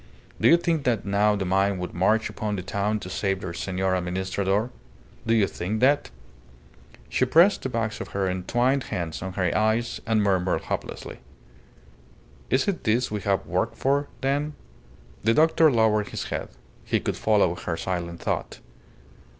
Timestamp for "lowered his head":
15.71-16.49